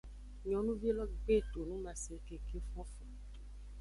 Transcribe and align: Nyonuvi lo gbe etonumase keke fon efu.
Nyonuvi 0.47 0.89
lo 0.97 1.05
gbe 1.13 1.33
etonumase 1.41 2.13
keke 2.25 2.57
fon 2.69 2.81
efu. 2.87 3.03